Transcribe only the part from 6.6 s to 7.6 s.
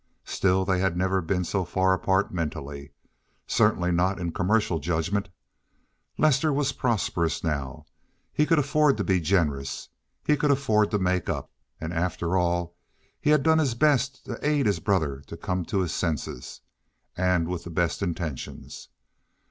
prosperous